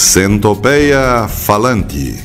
[0.00, 2.18] Centopeia Falante.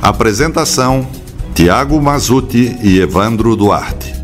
[0.00, 1.10] Apresentação:
[1.52, 4.14] Tiago Mazuti e Evandro Duarte.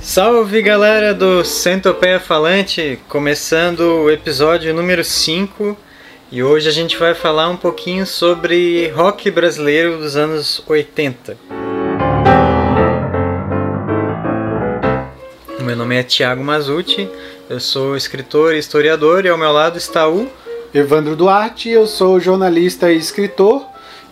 [0.00, 5.76] Salve galera do Centopeia Falante, começando o episódio número 5
[6.32, 11.36] e hoje a gente vai falar um pouquinho sobre rock brasileiro dos anos 80.
[15.60, 17.06] Meu nome é Tiago Mazuti,
[17.48, 20.28] eu sou escritor e historiador e ao meu lado está o
[20.74, 23.64] Evandro Duarte, eu sou jornalista e escritor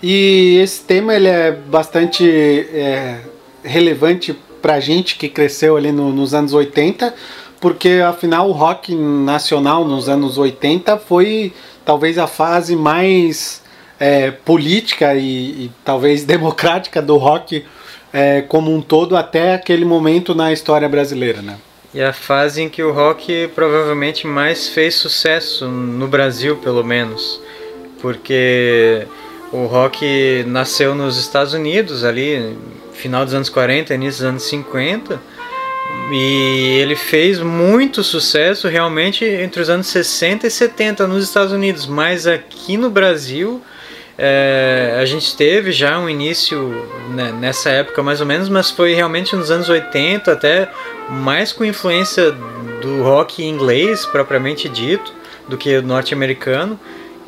[0.03, 3.21] e esse tema ele é bastante é,
[3.63, 7.15] relevante para gente que cresceu ali no, nos anos 80,
[7.61, 11.53] porque afinal o rock nacional nos anos 80 foi
[11.85, 13.63] talvez a fase mais
[14.01, 17.67] é, política e, e, talvez democrática do rock
[18.15, 21.59] é, como um todo até aquele momento na história brasileira, né?
[21.97, 27.41] E a fase em que o rock provavelmente mais fez sucesso no Brasil, pelo menos,
[28.03, 29.07] porque
[29.51, 32.55] o rock nasceu nos Estados Unidos ali
[32.93, 35.19] final dos anos 40, início dos anos 50.
[36.13, 41.87] E ele fez muito sucesso realmente entre os anos 60 e 70 nos Estados Unidos,
[41.87, 43.63] mas aqui no Brasil
[44.19, 46.71] é, a gente teve já um início
[47.11, 50.71] né, nessa época mais ou menos, mas foi realmente nos anos 80, até
[51.09, 52.33] mais com influência
[52.81, 55.13] do rock inglês propriamente dito
[55.49, 56.79] do que norte-americano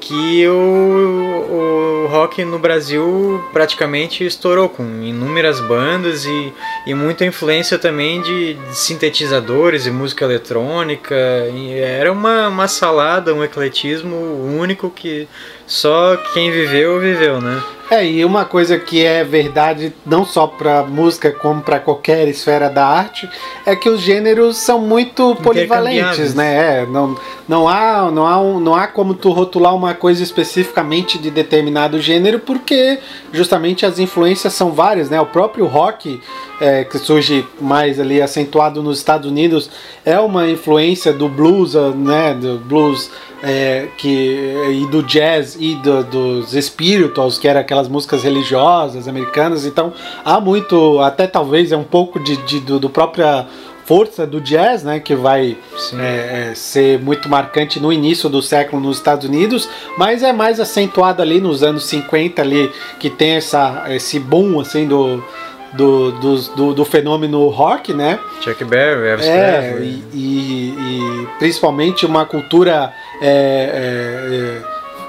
[0.00, 6.52] que o, o rock no Brasil praticamente estourou com inúmeras bandas e,
[6.86, 11.14] e muita influência também de, de sintetizadores e música eletrônica.
[11.52, 15.28] E era uma, uma salada, um ecletismo único que
[15.68, 17.62] só quem viveu, viveu, né?
[17.90, 22.68] É, e uma coisa que é verdade não só para música como para qualquer esfera
[22.68, 23.28] da arte
[23.64, 26.82] é que os gêneros são muito polivalentes, né?
[26.82, 27.16] É, não,
[27.48, 31.98] não há não há um, não há como tu rotular uma coisa especificamente de determinado
[31.98, 32.98] gênero porque
[33.32, 35.18] justamente as influências são várias, né?
[35.18, 36.20] O próprio rock
[36.60, 39.70] é, que surge mais ali acentuado nos Estados Unidos
[40.04, 42.34] é uma influência do blues, né?
[42.34, 43.10] Do blues
[43.42, 49.64] é, que, e do jazz e do, dos spirituals, que eram aquelas músicas religiosas americanas.
[49.64, 49.92] Então
[50.24, 53.46] há muito, até talvez é um pouco de, de do, do própria
[53.88, 55.56] força do jazz, né, que vai
[55.94, 59.66] é, é, ser muito marcante no início do século nos Estados Unidos,
[59.96, 64.86] mas é mais acentuado ali nos anos 50 ali que tem essa, esse boom assim
[64.86, 65.24] do
[65.72, 68.18] do, do, do, do, fenômeno rock, né?
[68.40, 69.78] Chuck Berry, Elvis é.
[69.80, 74.62] E, e, e, principalmente uma cultura é,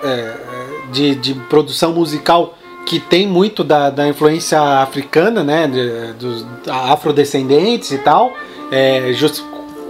[0.04, 0.36] é, é, é,
[0.92, 2.56] de, de produção musical
[2.86, 5.68] que tem muito da, da influência africana, né?
[5.68, 8.32] De, dos afrodescendentes e tal.
[8.72, 9.44] É, just,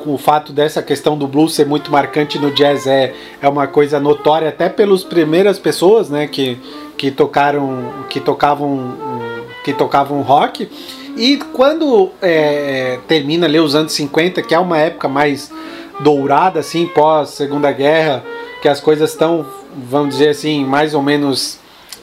[0.05, 3.99] o fato dessa questão do blues ser muito marcante no jazz é, é uma coisa
[3.99, 6.27] notória até pelas primeiras pessoas, né?
[6.27, 6.57] Que,
[6.97, 8.97] que tocaram, que tocavam
[9.63, 10.69] que tocavam rock.
[11.17, 15.51] E quando é, termina ali os anos 50, que é uma época mais
[15.99, 18.23] dourada, assim, pós Segunda Guerra,
[18.61, 19.45] que as coisas estão,
[19.75, 21.59] vamos dizer assim, mais ou menos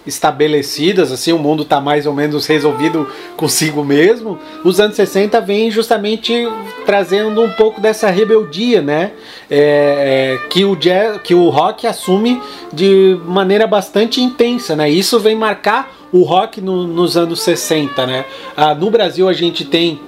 [0.06, 4.38] estabelecidas, assim, o mundo está mais ou menos resolvido consigo mesmo.
[4.64, 6.48] Os anos 60 vem justamente
[6.86, 9.12] trazendo um pouco dessa rebeldia, né?
[9.50, 12.40] É, é, que, o jazz, que o rock assume
[12.72, 14.88] de maneira bastante intensa, né?
[14.88, 18.24] Isso vem marcar o rock no, nos anos 60, né?
[18.56, 20.00] Ah, no Brasil a gente tem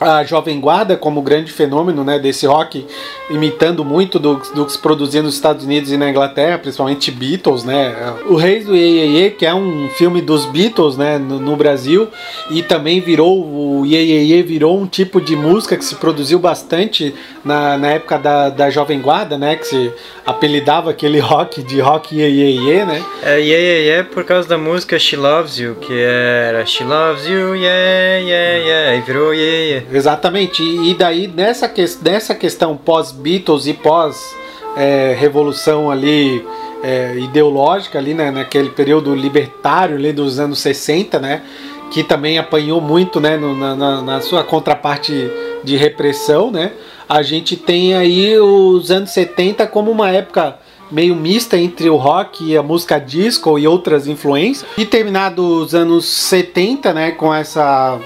[0.00, 2.86] a Jovem Guarda como grande fenômeno né, desse rock,
[3.30, 7.64] imitando muito do, do que se produzia nos Estados Unidos e na Inglaterra, principalmente Beatles,
[7.64, 7.94] né?
[8.28, 12.08] O Reis do Ye, Ye, que é um filme dos Beatles né, no, no Brasil,
[12.50, 16.38] e também virou, o Ye, Ye, Ye virou um tipo de música que se produziu
[16.38, 17.14] bastante
[17.44, 19.56] na, na época da, da Jovem Guarda, né?
[19.56, 19.92] Que se
[20.24, 23.02] apelidava aquele rock de rock Ye, Ye, Ye, né?
[23.22, 27.26] É, Ye, Ye, Ye por causa da música She Loves You, que era She Loves
[27.26, 29.85] You, Yeah, Yeah, Yeah, e virou Ye, Ye.
[29.92, 30.62] Exatamente.
[30.62, 36.44] E daí nessa, que, nessa questão pós-Beatles e pós-revolução é, ali
[36.82, 41.42] é, ideológica ali né, naquele período libertário ali dos anos 60, né?
[41.90, 45.30] Que também apanhou muito né, no, na, na sua contraparte
[45.62, 46.72] de repressão, né?
[47.08, 50.58] A gente tem aí os anos 70 como uma época
[50.90, 54.68] meio mista entre o rock e a música disco e outras influências.
[54.76, 57.98] E terminado os anos 70, né, com essa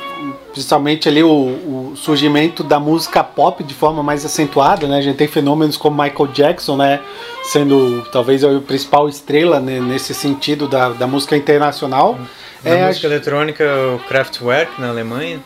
[0.53, 4.99] principalmente ali o, o, surgimento da música pop de forma mais acentuada, né?
[4.99, 7.01] A gente tem fenômenos como Michael Jackson, né?
[7.45, 9.81] Sendo talvez a principal estrela né?
[9.81, 12.19] nesse sentido da, da música internacional.
[12.65, 13.65] Na é, música eletrônica,
[13.95, 15.41] o Kraftwerk na Alemanha.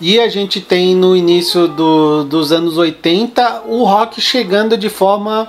[0.00, 5.48] E a gente tem no início do, dos anos 80 o rock chegando de forma,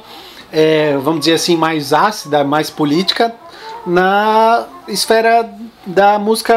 [0.54, 3.34] é, vamos dizer assim, mais ácida, mais política
[3.86, 5.50] na esfera
[5.86, 6.56] da música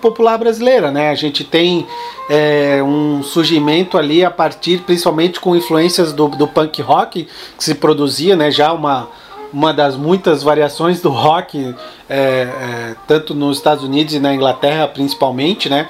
[0.00, 1.10] popular brasileira, né?
[1.10, 1.86] A gente tem
[2.28, 7.74] é, um surgimento ali a partir, principalmente com influências do, do punk rock que se
[7.74, 8.50] produzia, né?
[8.50, 9.08] Já uma
[9.52, 11.76] uma das muitas variações do rock,
[12.10, 15.88] é, é, tanto nos Estados Unidos e na Inglaterra principalmente, né?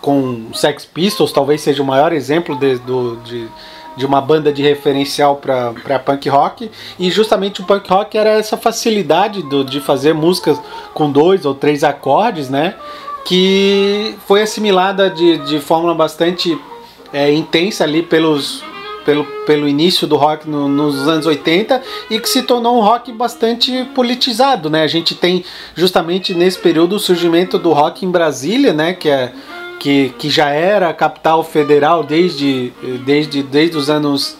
[0.00, 3.48] Com Sex Pistols, talvez seja o maior exemplo de, do, de,
[3.96, 6.70] de uma banda de referencial para punk rock.
[6.98, 10.60] E justamente o punk rock era essa facilidade do, de fazer músicas
[10.92, 12.74] com dois ou três acordes, né?
[13.24, 16.58] Que foi assimilada de, de forma bastante
[17.12, 18.62] é, intensa ali pelos,
[19.04, 21.80] pelo, pelo início do rock no, nos anos 80
[22.10, 24.82] e que se tornou um rock bastante politizado, né?
[24.82, 25.44] A gente tem
[25.74, 28.92] justamente nesse período o surgimento do rock em Brasília, né?
[28.92, 29.32] Que é
[29.84, 32.72] que, que já era capital federal desde,
[33.04, 34.34] desde, desde os anos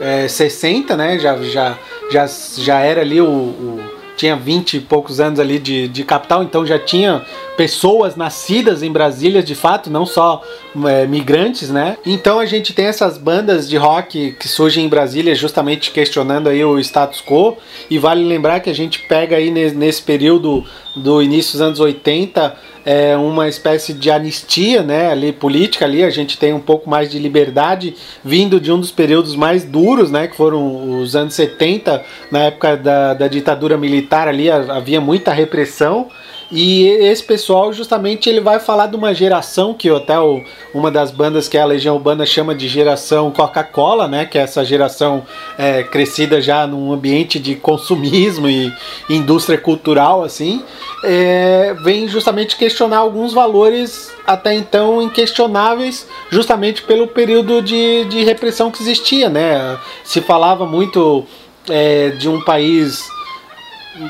[0.00, 1.18] é, 60, né?
[1.18, 1.78] Já, já,
[2.10, 2.26] já,
[2.56, 3.80] já era ali o, o
[4.16, 7.22] tinha 20 e poucos anos ali de, de capital, então já tinha
[7.58, 10.42] pessoas nascidas em Brasília de fato, não só
[10.86, 11.98] é, migrantes, né?
[12.06, 16.64] Então a gente tem essas bandas de rock que surgem em Brasília justamente questionando aí
[16.64, 17.58] o status quo
[17.90, 20.64] e vale lembrar que a gente pega aí nesse período
[20.94, 22.56] do início dos anos 80
[22.86, 27.10] é, uma espécie de anistia né, ali, política ali, a gente tem um pouco mais
[27.10, 32.04] de liberdade vindo de um dos períodos mais duros, né, que foram os anos 70,
[32.30, 36.08] na época da, da ditadura militar ali, havia muita repressão
[36.50, 40.40] e esse pessoal justamente ele vai falar de uma geração que até o,
[40.72, 44.24] uma das bandas que é a Legião Urbana chama de geração Coca-Cola, né?
[44.26, 45.24] Que é essa geração
[45.58, 48.72] é, crescida já num ambiente de consumismo e
[49.10, 50.62] indústria cultural, assim,
[51.02, 58.70] é, vem justamente questionar alguns valores até então inquestionáveis, justamente pelo período de, de repressão
[58.70, 59.78] que existia, né?
[60.04, 61.24] Se falava muito
[61.68, 63.04] é, de um país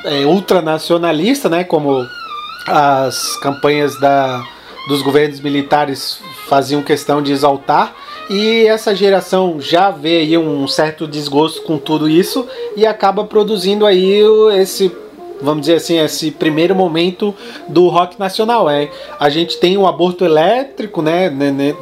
[0.04, 1.64] é, ultranacionalista, né?
[1.64, 2.06] Como
[2.66, 4.44] as campanhas da,
[4.88, 7.94] dos governos militares faziam questão de exaltar.
[8.28, 12.46] E essa geração já vê aí um certo desgosto com tudo isso
[12.76, 14.20] e acaba produzindo aí
[14.58, 14.90] esse
[15.40, 17.34] vamos dizer assim, esse primeiro momento
[17.68, 18.68] do rock nacional.
[18.68, 21.30] É, a gente tem o aborto elétrico, né,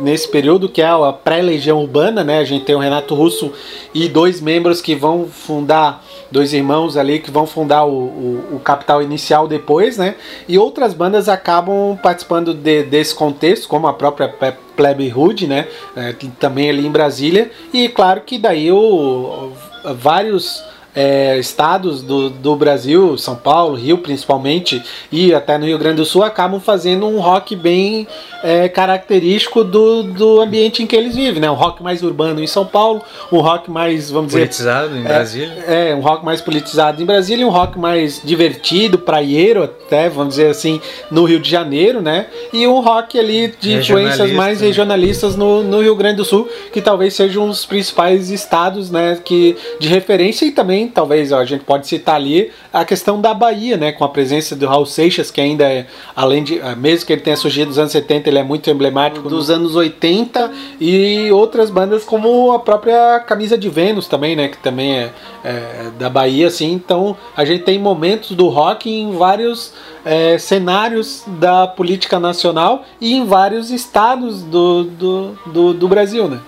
[0.01, 3.53] nesse período, que é a pré-legião urbana, né, a gente tem o Renato Russo
[3.93, 6.05] e dois membros que vão fundar
[6.35, 10.17] dois irmãos ali que vão fundar o, o, o, Capital Inicial depois, né?
[10.49, 14.29] E outras bandas acabam participando de, desse contexto, como a própria
[14.77, 15.69] Plebe Hood, né?
[15.95, 17.53] É, também ali em Brasília.
[17.73, 19.53] E claro que daí o,
[19.95, 20.61] vários
[20.95, 26.05] é, estados do, do Brasil, São Paulo, Rio principalmente, e até no Rio Grande do
[26.05, 28.07] Sul, acabam fazendo um rock bem
[28.43, 31.51] é, característico do, do ambiente em que eles vivem, né?
[31.51, 33.03] Um rock mais urbano em São Paulo,
[33.33, 34.95] um rock mais, vamos politizado dizer...
[34.95, 35.65] Politizado em Brasília.
[35.67, 40.35] É, é, um rock mais politizado em Brasília, um rock mais divertido, praieiro até, vamos
[40.35, 40.81] dizer assim,
[41.11, 42.27] no Rio de Janeiro, né?
[42.53, 44.67] E um rock ali de influências mais né?
[44.67, 49.57] regionalistas no, no Rio Grande do Sul, que talvez sejam os principais estados, né, que,
[49.81, 53.77] de referência e também talvez ó, a gente pode citar ali a questão da Bahia,
[53.77, 57.13] né, com a presença do Raul Seixas, que ainda é, além de, ah, mesmo que
[57.13, 60.51] ele tenha surgido nos anos 70, ele é muito emblemático dos anos 80
[60.81, 65.11] e outras bandas como a própria Camisa de Vênus também, né, que também é,
[65.45, 66.73] é da Bahia, assim.
[66.73, 69.73] Então a gente tem momentos do rock em vários
[70.05, 76.41] é, cenários da política nacional e em vários estados do, do, do, do Brasil, né.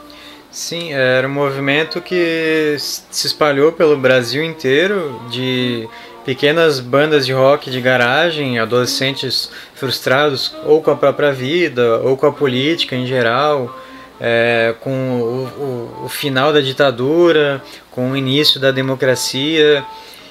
[0.57, 5.87] Sim, era um movimento que se espalhou pelo Brasil inteiro de
[6.25, 12.25] pequenas bandas de rock de garagem, adolescentes frustrados ou com a própria vida ou com
[12.25, 13.79] a política em geral,
[14.19, 19.85] é, com o, o, o, final da ditadura, com o início da democracia.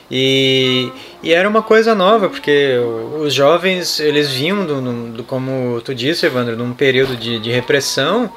[0.09, 0.91] E,
[1.21, 2.79] e era uma coisa nova, porque
[3.19, 4.81] os jovens eles vinham, do,
[5.17, 8.31] do como tu disse, Evandro, num período de, de repressão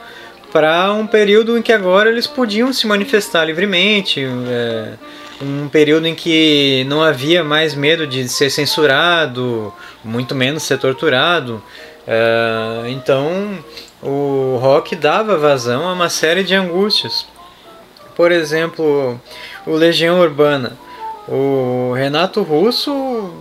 [0.52, 4.94] para um período em que agora eles podiam se manifestar livremente, é,
[5.40, 11.62] um período em que não havia mais medo de ser censurado, muito menos ser torturado.
[12.06, 13.58] É, então
[14.02, 17.26] o rock dava vazão a uma série de angústias.
[18.16, 19.20] Por exemplo,
[19.66, 20.76] o Legião Urbana.
[21.28, 23.34] O Renato Russo,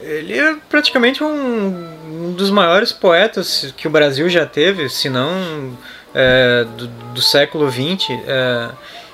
[0.00, 5.76] ele é praticamente um, um dos maiores poetas que o Brasil já teve, se não
[6.14, 8.70] é, do, do, século XX é,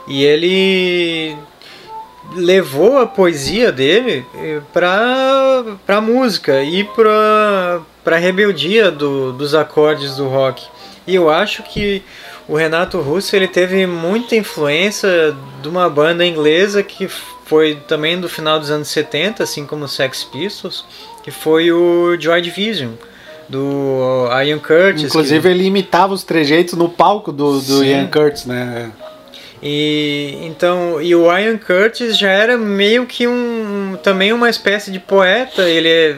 [0.06, 1.36] e ele
[2.34, 10.16] levou a poesia dele é, para a música e para a rebeldia do, dos acordes
[10.16, 10.66] do rock.
[11.06, 12.02] E eu acho que
[12.46, 18.28] o Renato Russo ele teve muita influência de uma banda inglesa que foi também do
[18.28, 20.84] final dos anos 70, assim como os Sex Pistols,
[21.22, 22.92] que foi o Joy Division
[23.50, 25.04] do Ian Curtis.
[25.04, 25.48] Inclusive que...
[25.48, 28.90] ele imitava os trejeitos no palco do, do Ian Curtis, né?
[29.62, 34.98] E então, e o Ian Curtis já era meio que um também uma espécie de
[34.98, 36.16] poeta, ele é,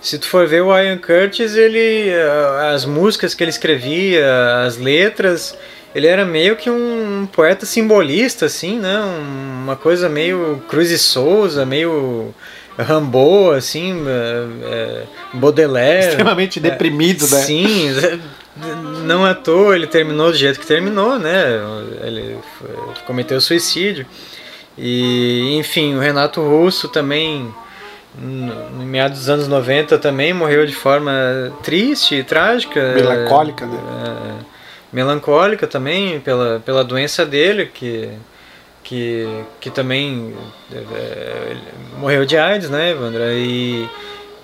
[0.00, 2.10] se tu for ver o Ian Curtis, ele
[2.72, 5.56] as músicas que ele escrevia, as letras,
[5.94, 8.98] ele era meio que um poeta simbolista assim, né?
[9.62, 12.34] Uma coisa meio Cruz e Souza, meio
[12.82, 14.02] Rambo, assim,
[14.64, 15.02] é,
[15.34, 16.08] Baudelaire.
[16.10, 17.42] Extremamente deprimido, é, né?
[17.42, 17.88] Sim,
[19.04, 21.60] não à toa ele terminou do jeito que terminou, né?
[22.02, 22.38] Ele
[23.06, 24.06] cometeu suicídio.
[24.76, 27.52] E, enfim, o Renato Russo também,
[28.18, 31.12] no meados dos anos 90, também morreu de forma
[31.62, 32.94] triste e trágica.
[32.94, 33.78] Melancólica, né?
[34.06, 34.44] É,
[34.92, 38.08] melancólica também, pela, pela doença dele, que,
[38.82, 39.26] que,
[39.60, 40.34] que também
[40.72, 41.56] é,
[41.98, 43.32] morreu de AIDS, né, Evandra?
[43.32, 43.88] E,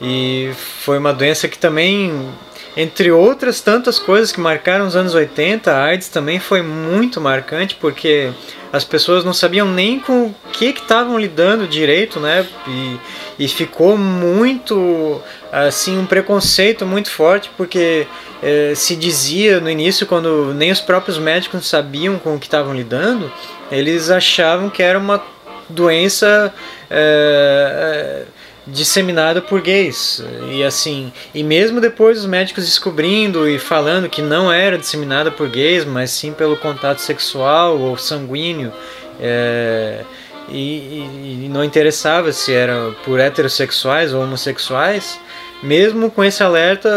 [0.01, 2.29] e foi uma doença que também
[2.77, 7.75] entre outras tantas coisas que marcaram os anos 80, a AIDS também foi muito marcante
[7.75, 8.31] porque
[8.71, 12.47] as pessoas não sabiam nem com o que estavam lidando direito, né?
[12.69, 13.01] E,
[13.39, 18.07] e ficou muito assim um preconceito muito forte porque
[18.43, 22.75] eh, se dizia no início quando nem os próprios médicos sabiam com o que estavam
[22.75, 23.33] lidando,
[23.71, 25.23] eles achavam que era uma
[25.71, 26.53] doença
[26.91, 28.25] eh,
[28.67, 30.23] disseminada por gays.
[30.51, 35.49] E assim, e mesmo depois os médicos descobrindo e falando que não era disseminada por
[35.49, 38.73] gays, mas sim pelo contato sexual ou sanguíneo,
[39.21, 40.03] é,
[40.49, 45.19] e, e, e, não interessava se era por heterossexuais ou homossexuais,
[45.63, 46.89] mesmo com esse alerta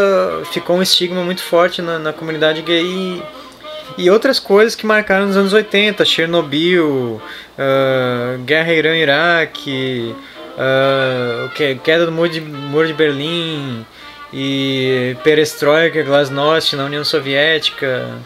[0.52, 2.84] ficou um estigma muito forte na, na comunidade gay.
[2.84, 3.22] E,
[3.98, 7.20] e outras coisas que marcaram nos anos 80, Chernobyl,
[7.58, 10.14] uh, Guerra Irã-Iraque,
[10.60, 13.84] uh, queda do muro de, muro de Berlim
[14.32, 18.18] e perestroika, glasnost na União Soviética,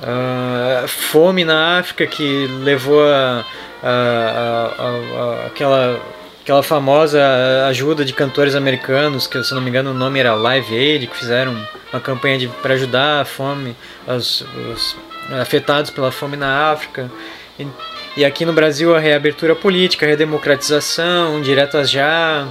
[0.00, 3.44] uh, fome na África que levou a,
[3.82, 6.00] a, a, aquela
[6.44, 7.22] aquela famosa
[7.68, 11.16] ajuda de cantores americanos, que se não me engano o nome era Live Aid, que
[11.16, 11.56] fizeram
[11.90, 13.74] uma campanha para ajudar a fome,
[14.06, 14.94] os, os,
[15.40, 17.10] afetados pela fome na África.
[18.22, 22.46] Aqui no Brasil a reabertura política, a redemocratização, diretas já.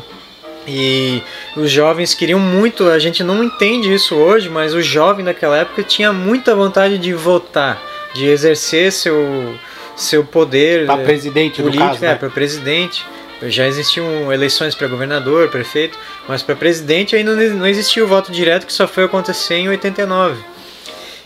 [0.68, 1.22] E
[1.56, 5.84] os jovens queriam muito, a gente não entende isso hoje, mas o jovem daquela época
[5.84, 7.82] tinha muita vontade de votar,
[8.14, 9.56] de exercer seu,
[9.96, 12.12] seu poder para presidente político, caso, né?
[12.12, 13.06] é, para presidente.
[13.44, 15.98] Já existiam eleições para governador, prefeito,
[16.30, 20.53] mas para presidente ainda não existia o voto direto que só foi acontecer em 89.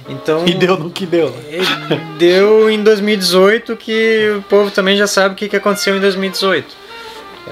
[0.09, 1.33] Então, e deu no que deu.
[2.17, 6.87] Deu em 2018 que o povo também já sabe o que aconteceu em 2018.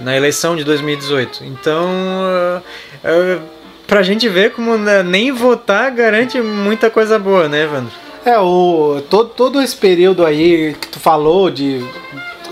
[0.02, 1.44] Na eleição de 2018.
[1.46, 3.42] Então, uh, uh,
[3.88, 7.92] pra gente ver como né, nem votar garante muita coisa boa, né, Evandro?
[8.26, 11.86] É, o, todo, todo esse período aí que tu falou de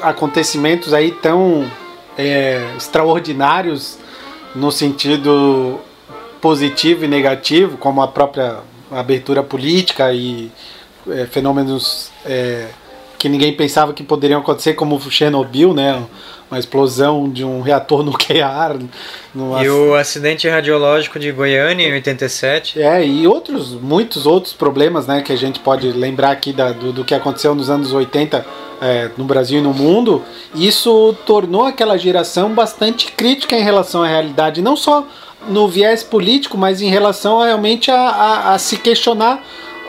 [0.02, 1.66] acontecimentos aí tão
[2.18, 3.98] é, extraordinários
[4.54, 5.80] no sentido
[6.40, 8.58] positivo e negativo, como a própria
[9.00, 10.52] abertura política e
[11.10, 12.68] é, fenômenos é,
[13.24, 16.04] que ninguém pensava que poderiam acontecer, como o Chernobyl, né?
[16.52, 18.76] Uma explosão de um reator nuclear.
[19.62, 22.82] E o acidente radiológico de Goiânia em 87.
[22.82, 25.22] É, e outros, muitos outros problemas, né?
[25.22, 28.46] Que a gente pode lembrar aqui da, do, do que aconteceu nos anos 80
[28.82, 30.22] é, no Brasil e no mundo.
[30.54, 35.08] Isso tornou aquela geração bastante crítica em relação à realidade, não só
[35.48, 39.44] no viés político, mas em relação realmente a, a, a, se questionar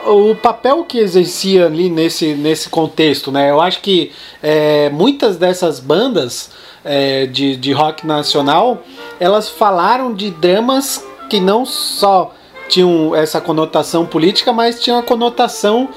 [0.05, 3.31] o papel que exercia ali nesse, nesse contexto.
[3.31, 3.49] Né?
[3.49, 6.51] Eu acho que é, muitas dessas bandas
[6.83, 8.83] é, de, de rock nacional
[9.19, 12.33] elas falaram de dramas que não só
[12.67, 15.89] tinham essa conotação política, mas tinham a conotação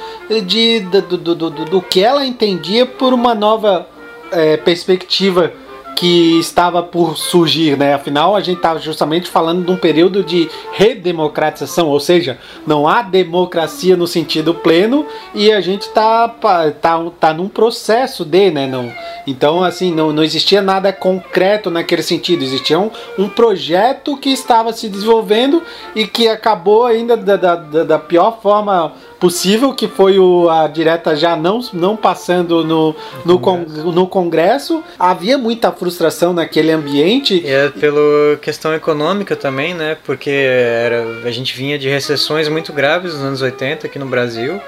[0.46, 3.88] de, do, do, do, do que ela entendia por uma nova
[4.30, 5.52] é, perspectiva
[5.96, 7.94] que estava por surgir, né?
[7.94, 13.02] Afinal, a gente estava justamente falando de um período de redemocratização, ou seja, não há
[13.02, 18.66] democracia no sentido pleno e a gente está tá, tá num processo de, né?
[18.66, 18.92] Não,
[19.26, 24.72] então, assim, não, não existia nada concreto naquele sentido, existia um, um projeto que estava
[24.72, 25.62] se desenvolvendo
[25.94, 31.14] e que acabou ainda da, da, da pior forma possível, que foi o, a direta
[31.16, 32.94] já não, não passando no,
[33.24, 33.82] no, congresso.
[33.82, 34.84] Con, no Congresso.
[34.98, 37.42] Havia muita frustração naquele ambiente.
[37.44, 39.96] E é pela questão econômica também, né?
[40.04, 44.60] Porque era, a gente vinha de recessões muito graves nos anos 80 aqui no Brasil.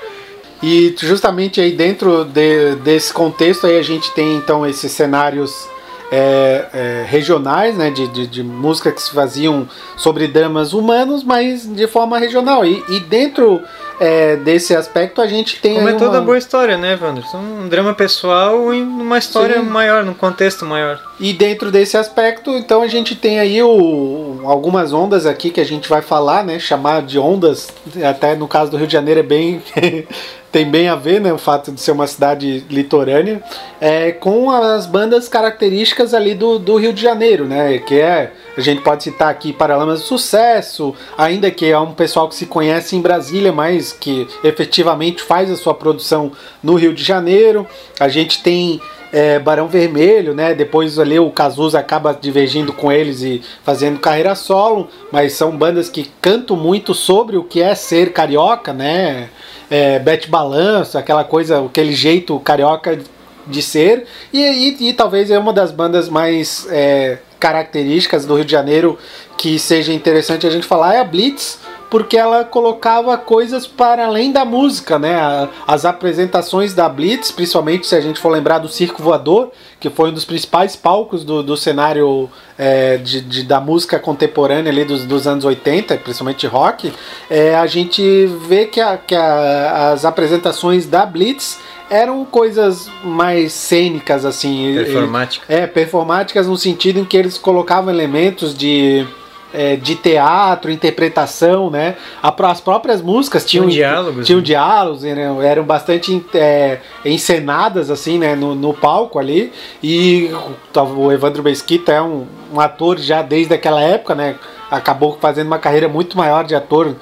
[0.63, 5.67] E justamente aí dentro de, desse contexto aí a gente tem então esses cenários
[6.11, 11.73] é, é, regionais, né, de, de, de, música que se faziam sobre dramas humanos, mas
[11.73, 12.65] de forma regional.
[12.67, 13.63] E, e dentro
[14.01, 15.75] é, desse aspecto a gente tem.
[15.75, 16.23] Como é toda uma...
[16.23, 17.37] boa história, né, Wanderson?
[17.37, 19.67] Um drama pessoal em uma história Sim.
[19.67, 20.99] maior, num contexto maior.
[21.21, 25.67] E dentro desse aspecto, então a gente tem aí o, algumas ondas aqui que a
[25.67, 26.59] gente vai falar, né?
[26.59, 27.69] Chamar de ondas,
[28.03, 29.63] até no caso do Rio de Janeiro é bem.
[30.51, 33.43] tem bem a ver, né, o fato de ser uma cidade litorânea,
[33.81, 38.61] é, com as bandas características ali do, do Rio de Janeiro, né, que é, a
[38.61, 42.97] gente pode citar aqui Paralamas do Sucesso, ainda que é um pessoal que se conhece
[42.97, 47.67] em Brasília, mas que efetivamente faz a sua produção no Rio de Janeiro,
[47.99, 48.81] a gente tem
[49.13, 50.55] é, Barão Vermelho, né?
[50.55, 55.89] Depois ali o Cazuza acaba divergindo com eles e fazendo carreira solo, mas são bandas
[55.89, 59.31] que cantam muito sobre o que é ser carioca, né?
[59.71, 59.99] É,
[60.29, 62.99] Balanço, aquela coisa, aquele jeito carioca
[63.47, 68.45] de ser, e, e, e talvez é uma das bandas mais é, características do Rio
[68.45, 68.99] de Janeiro
[69.39, 71.59] que seja interessante a gente falar é a Blitz,
[71.91, 75.49] porque ela colocava coisas para além da música, né?
[75.67, 80.11] As apresentações da Blitz, principalmente se a gente for lembrar do Circo Voador, que foi
[80.11, 85.05] um dos principais palcos do, do cenário é, de, de, da música contemporânea ali dos,
[85.05, 86.93] dos anos 80, principalmente rock,
[87.29, 91.59] é, a gente vê que, a, que a, as apresentações da Blitz
[91.91, 94.75] eram coisas mais cênicas, assim.
[94.77, 95.51] Performáticas.
[95.51, 99.05] É, performáticas no sentido em que eles colocavam elementos de
[99.53, 101.97] é, de teatro, interpretação, né?
[102.23, 104.45] As próprias músicas tinham, tinham diálogos, tinham né?
[104.47, 108.35] diálogos eram, eram bastante é, encenadas assim, né?
[108.35, 109.53] No, no, palco ali
[109.83, 110.31] e
[110.75, 114.37] o Evandro Mesquita é um, um ator já desde aquela época, né?
[114.71, 116.95] Acabou fazendo uma carreira muito maior de ator né,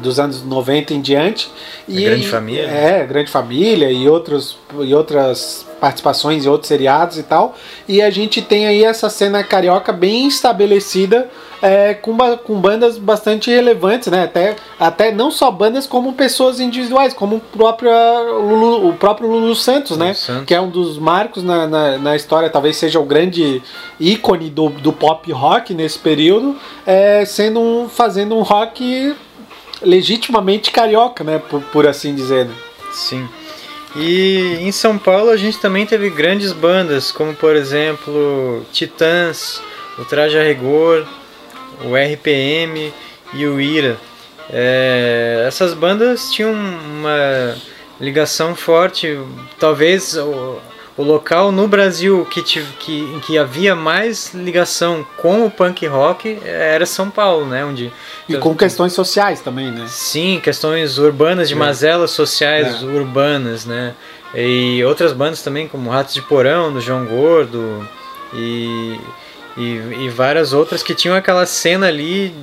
[0.00, 1.50] dos anos 90 em diante.
[1.88, 2.68] E, grande família.
[2.68, 7.56] É, grande família e, outros, e outras participações em outros seriados e tal.
[7.88, 11.28] E a gente tem aí essa cena carioca bem estabelecida
[11.62, 14.24] é, com, com bandas bastante relevantes, né?
[14.24, 17.90] Até, até não só bandas, como pessoas individuais, como o próprio
[18.40, 20.12] Lulu, o próprio Lulu Santos, né?
[20.12, 20.44] Santos.
[20.44, 23.62] Que é um dos marcos na, na, na, história, talvez seja o grande
[24.00, 29.14] ícone do, do pop rock nesse período, é, sendo um, fazendo um rock
[29.80, 31.38] legitimamente carioca, né?
[31.38, 32.46] Por, por assim dizer.
[32.46, 32.54] Né?
[32.90, 33.28] Sim.
[33.94, 39.62] E em São Paulo a gente também teve grandes bandas, como por exemplo Titãs,
[39.98, 41.06] o Traje a Rigor,
[41.84, 42.92] o RPM
[43.34, 43.96] e o Ira.
[44.50, 47.56] É, essas bandas tinham uma
[48.00, 49.18] ligação forte,
[49.58, 50.58] talvez o,
[50.96, 56.38] o local no Brasil que, que, em que havia mais ligação com o punk rock
[56.44, 57.64] era São Paulo, né?
[57.64, 57.92] Onde,
[58.28, 59.86] e com questões sociais também, né?
[59.88, 61.56] Sim, questões urbanas, de é.
[61.56, 62.84] mazelas sociais é.
[62.84, 63.94] urbanas, né?
[64.34, 67.86] E outras bandas também, como Ratos de Porão, do João Gordo,
[68.34, 68.98] e
[69.56, 72.34] e, e várias outras que tinham aquela cena ali.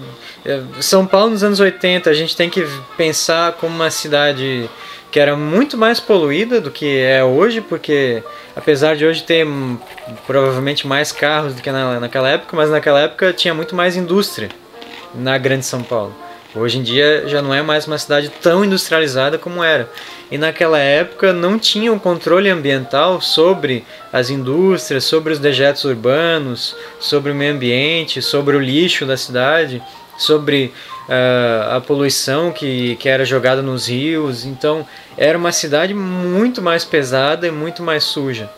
[0.46, 4.70] É, São Paulo nos anos 80, a gente tem que pensar como uma cidade
[5.12, 8.24] que era muito mais poluída do que é hoje, porque
[8.56, 9.46] apesar de hoje ter
[10.28, 14.50] provavelmente mais carros do que na, naquela época, mas naquela época tinha muito mais indústria
[15.16, 16.16] na grande São Paulo.
[16.56, 19.88] Hoje em dia já não é mais uma cidade tão industrializada como era.
[20.32, 26.76] E naquela época não tinha um controle ambiental sobre as indústrias, sobre os dejetos urbanos,
[27.00, 29.82] sobre o meio ambiente, sobre o lixo da cidade,
[30.18, 30.74] sobre
[31.08, 34.44] uh, a poluição que, que era jogada nos rios.
[34.44, 38.50] Então era uma cidade muito mais pesada e muito mais suja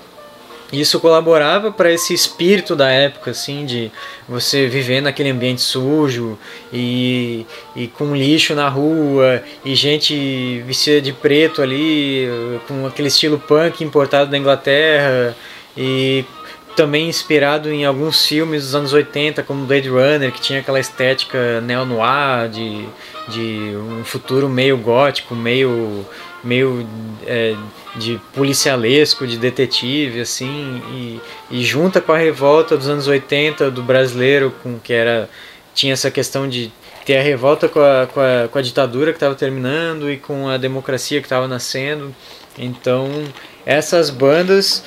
[0.72, 3.92] isso colaborava para esse espírito da época, assim, de
[4.28, 6.40] você viver naquele ambiente sujo
[6.72, 12.28] e, e com lixo na rua e gente vestida de preto ali,
[12.68, 15.36] com aquele estilo punk importado da Inglaterra
[15.76, 16.24] e
[16.76, 21.60] também inspirado em alguns filmes dos anos 80, como Blade Runner, que tinha aquela estética
[21.62, 22.86] neo-noir, de,
[23.28, 26.06] de um futuro meio gótico, meio,
[26.44, 26.88] meio
[27.26, 27.56] é,
[27.96, 31.22] de policialesco, de detetive, assim, e,
[31.60, 35.30] e junta com a revolta dos anos 80 do brasileiro, com que era
[35.74, 36.72] tinha essa questão de
[37.06, 40.48] ter a revolta com a, com a, com a ditadura que estava terminando e com
[40.50, 42.14] a democracia que estava nascendo.
[42.58, 43.10] Então,
[43.66, 44.84] essas bandas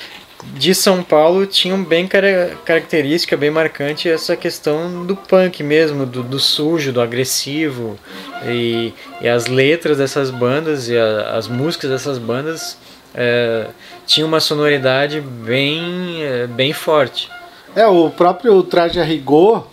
[0.53, 6.23] de São Paulo tinham bem cara, característica, bem marcante essa questão do punk mesmo, do,
[6.23, 7.97] do sujo, do agressivo.
[8.45, 12.77] E, e, as letras dessas bandas e a, as músicas dessas bandas
[13.13, 13.67] é,
[14.05, 17.29] tinham uma sonoridade bem, é, bem forte.
[17.75, 19.67] É, o próprio Traje a Rigor,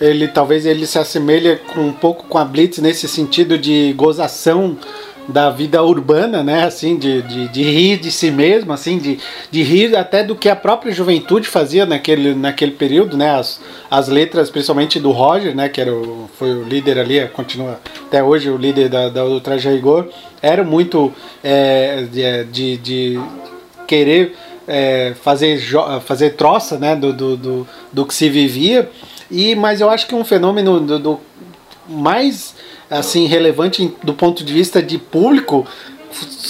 [0.00, 4.78] ele talvez ele se assemelhe com, um pouco com a Blitz nesse sentido de gozação
[5.28, 6.64] da vida urbana, né?
[6.64, 9.18] Assim, de, de, de, rir de si mesmo, assim, de,
[9.50, 13.30] de rir até do que a própria juventude fazia naquele, naquele período, né?
[13.30, 13.60] As,
[13.90, 15.68] as letras, principalmente do Roger, né?
[15.68, 19.40] Que era o, foi o líder ali, continua até hoje o líder da, da do
[19.40, 20.08] Traje Rigor,
[20.42, 23.20] eram muito é, de, de, de
[23.86, 24.36] querer
[24.68, 25.60] é, fazer,
[26.04, 26.94] fazer troça, né?
[26.94, 28.90] Do, do, do, do, que se vivia.
[29.30, 31.20] E, mas eu acho que um fenômeno do, do
[31.88, 32.54] mais
[32.98, 35.66] assim relevante do ponto de vista de público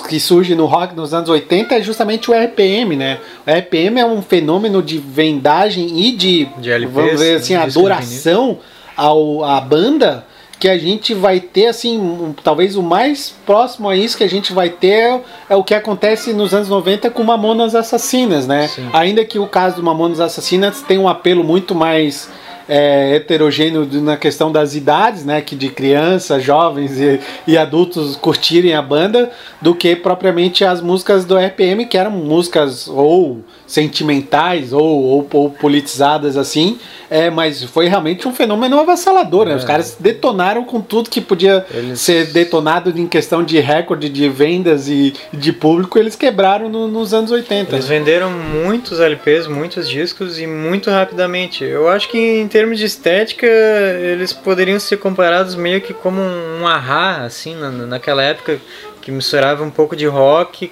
[0.08, 3.18] que surge no rock nos anos 80 é justamente o RPM, né?
[3.46, 8.58] O RPM é um fenômeno de vendagem e de, de LPs, vamos dizer assim, adoração
[8.96, 10.26] ao, à banda
[10.58, 14.28] que a gente vai ter assim, um, talvez o mais próximo a isso que a
[14.28, 18.68] gente vai ter é, o que acontece nos anos 90 com Mamonas Assassinas, né?
[18.68, 18.88] Sim.
[18.92, 22.30] Ainda que o caso do Mamonas Assassinas tem um apelo muito mais
[22.68, 28.74] é, heterogêneo na questão das idades, né, que de crianças, jovens e, e, adultos curtirem
[28.74, 34.82] a banda, do que propriamente as músicas do RPM, que eram músicas ou sentimentais ou,
[34.82, 36.78] ou, ou politizadas assim,
[37.10, 39.52] é, mas foi realmente um fenômeno avassalador, né?
[39.52, 39.56] É.
[39.56, 42.00] Os caras detonaram com tudo que podia eles...
[42.00, 47.14] ser detonado em questão de recorde de vendas e de público, eles quebraram no, nos
[47.14, 47.74] anos 80.
[47.74, 51.64] Eles venderam muitos LPs, muitos discos e muito rapidamente.
[51.64, 56.64] Eu acho que em termos de estética, eles poderiam ser comparados meio que como um
[56.64, 58.60] ahá, assim, na, naquela época
[59.02, 60.70] que misturava um pouco de rock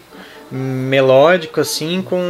[0.48, 2.20] melódico assim com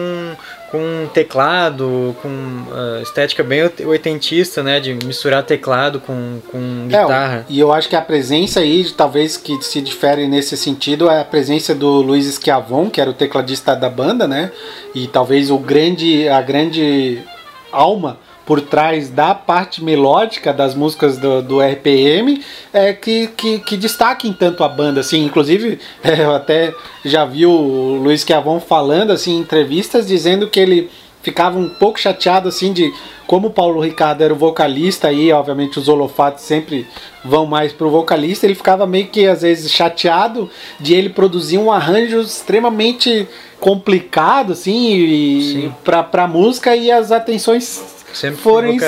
[0.70, 7.36] com teclado, com uh, estética bem oitentista, né, de misturar teclado com, com é, guitarra.
[7.40, 11.20] É, e eu acho que a presença aí, talvez que se difere nesse sentido, é
[11.20, 14.50] a presença do Luiz Schiavon, que era o tecladista da banda, né,
[14.94, 17.22] e talvez o grande, a grande
[17.70, 23.76] alma por trás da parte melódica das músicas do, do RPM é, que, que, que
[23.76, 25.00] destaquem tanto a banda.
[25.00, 26.74] Assim, inclusive, é, eu até
[27.04, 30.90] já vi o Luiz Chiavon falando assim, em entrevistas, dizendo que ele
[31.22, 32.92] ficava um pouco chateado assim de
[33.26, 36.86] como o Paulo Ricardo era o vocalista e obviamente os holofatos sempre
[37.24, 40.50] vão mais pro vocalista, ele ficava meio que às vezes chateado
[40.80, 43.28] de ele produzir um arranjo extremamente
[43.60, 48.86] complicado assim para para música e as atenções Sempre forem né?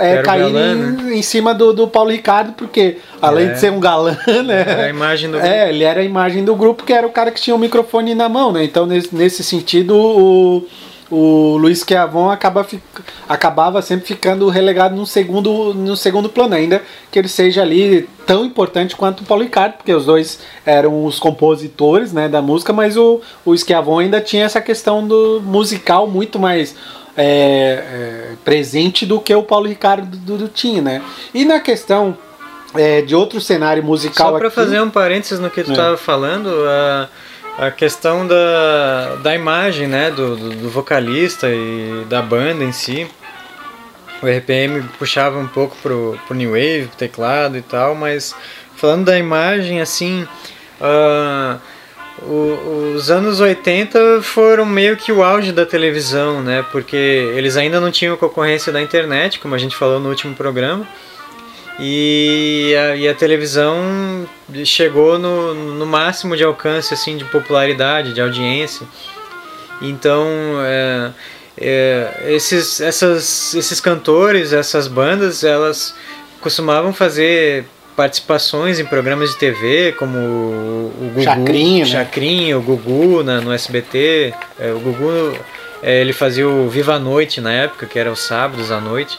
[0.00, 1.14] é, cair né?
[1.14, 3.52] em, cima do, do Paulo Ricardo, porque além é.
[3.52, 4.60] de ser um galã, né?
[4.66, 5.52] Era a imagem do grupo.
[5.52, 8.14] É, ele era a imagem do grupo, que era o cara que tinha o microfone
[8.14, 8.62] na mão, né?
[8.64, 10.66] Então, nesse, nesse sentido, o,
[11.10, 12.64] o Luiz Chiavon acaba,
[13.28, 18.44] acabava sempre ficando relegado no segundo, no segundo plano, ainda que ele seja ali tão
[18.44, 22.96] importante quanto o Paulo Ricardo, porque os dois eram os compositores né, da música, mas
[22.96, 26.76] o, o Schiavon ainda tinha essa questão do musical muito mais
[27.16, 31.02] é, é, presente do que o Paulo Ricardo Dudu tinha, né?
[31.34, 32.16] E na questão
[32.74, 34.32] é, de outro cenário musical.
[34.32, 35.98] Só para fazer um parênteses no que tu estava é.
[35.98, 37.08] falando, a,
[37.66, 43.06] a questão da, da imagem, né, do, do, do, vocalista e da banda em si.
[44.22, 48.34] O RPM puxava um pouco pro, pro New Wave, pro teclado e tal, mas
[48.76, 50.26] falando da imagem, assim.
[50.80, 51.58] Uh,
[52.22, 56.64] o, os anos 80 foram meio que o auge da televisão, né?
[56.70, 60.86] Porque eles ainda não tinham concorrência da internet, como a gente falou no último programa.
[61.78, 64.28] E a, e a televisão
[64.64, 68.86] chegou no, no máximo de alcance, assim, de popularidade, de audiência.
[69.80, 70.26] Então,
[70.62, 71.10] é,
[71.58, 75.94] é, esses, essas, esses cantores, essas bandas, elas
[76.42, 77.64] costumavam fazer
[78.00, 81.90] participações em programas de TV, como o Gugu, Chacrinha, né?
[81.90, 84.32] Chacrinha o Gugu na, no SBT.
[84.58, 85.36] É, o Gugu
[85.82, 89.18] é, ele fazia o Viva a Noite na época, que era os sábados à noite.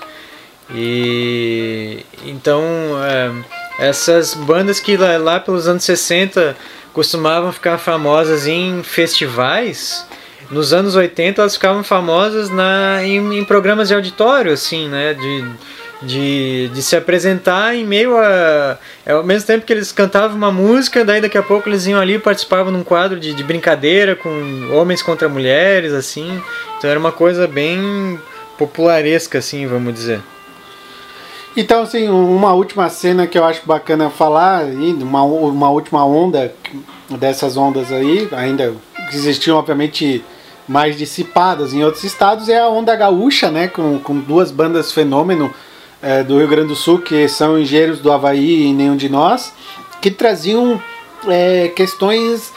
[0.73, 2.63] E então
[3.05, 3.31] é,
[3.77, 6.57] essas bandas que lá, lá pelos anos 60
[6.91, 10.07] costumavam ficar famosas em festivais,
[10.49, 15.13] nos anos 80 elas ficavam famosas na, em, em programas de auditório, assim, né?
[15.13, 15.45] De,
[16.01, 18.77] de, de se apresentar em meio a.
[19.05, 21.99] É, ao mesmo tempo que eles cantavam uma música, daí daqui a pouco eles iam
[21.99, 24.29] ali e participavam num quadro de, de brincadeira com
[24.73, 26.41] homens contra mulheres, assim.
[26.77, 28.19] Então era uma coisa bem
[28.57, 30.21] popularesca, assim, vamos dizer.
[31.55, 36.53] Então, assim, uma última cena que eu acho bacana falar, uma, uma última onda
[37.09, 38.73] dessas ondas aí, ainda
[39.11, 40.23] existiam, obviamente,
[40.65, 45.53] mais dissipadas em outros estados é a onda gaúcha, né, com, com duas bandas fenômeno
[46.01, 49.53] é, do Rio Grande do Sul, que são Engenheiros do Havaí e Nenhum de Nós,
[50.01, 50.81] que traziam
[51.27, 52.51] é, questões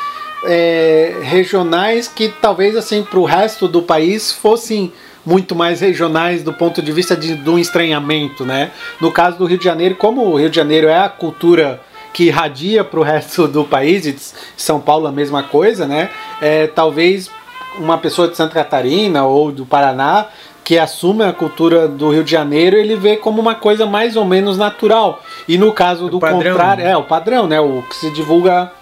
[0.46, 4.92] é, regionais que talvez assim para o resto do país fossem
[5.24, 8.70] muito mais regionais do ponto de vista de, do estranhamento, né?
[9.00, 11.80] No caso do Rio de Janeiro, como o Rio de Janeiro é a cultura
[12.12, 14.16] que irradia para o resto do país, e
[14.56, 16.10] São Paulo a mesma coisa, né?
[16.40, 17.30] É, talvez
[17.78, 20.26] uma pessoa de Santa Catarina ou do Paraná
[20.64, 24.24] que assume a cultura do Rio de Janeiro, ele vê como uma coisa mais ou
[24.24, 25.22] menos natural.
[25.46, 27.60] E no caso do contrário, é o padrão, né?
[27.60, 28.72] O que se divulga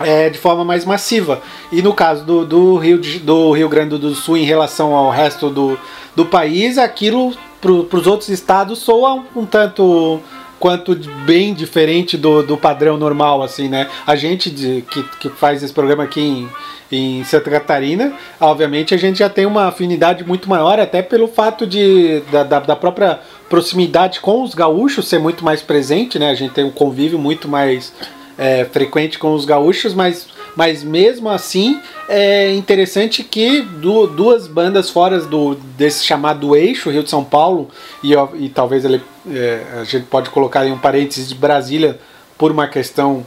[0.00, 1.42] é, de forma mais massiva.
[1.72, 5.50] E no caso do, do, Rio, do Rio Grande do Sul em relação ao resto
[5.50, 5.76] do,
[6.14, 10.20] do país, aquilo para os outros estados soa um tanto
[10.58, 13.88] quanto bem diferente do, do padrão normal, assim, né?
[14.06, 16.48] A gente de, que, que faz esse programa aqui em,
[16.90, 21.66] em Santa Catarina, obviamente a gente já tem uma afinidade muito maior, até pelo fato
[21.66, 26.30] de, da, da, da própria proximidade com os gaúchos ser muito mais presente, né?
[26.30, 27.92] A gente tem um convívio muito mais
[28.38, 34.90] é, frequente com os gaúchos, mas, mas mesmo assim é interessante que du duas bandas
[34.90, 37.68] fora do, desse chamado eixo, Rio de São Paulo,
[38.02, 42.00] e, e talvez ele, é, a gente pode colocar em um parênteses de Brasília
[42.38, 43.24] por uma questão